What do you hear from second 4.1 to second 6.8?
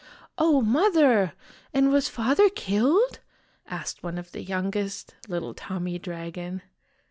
of the youngest little Tommy Dragon.